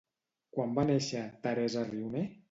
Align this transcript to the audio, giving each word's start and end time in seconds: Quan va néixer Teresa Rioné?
Quan 0.55 0.71
va 0.79 0.85
néixer 0.91 1.21
Teresa 1.43 1.83
Rioné? 1.91 2.25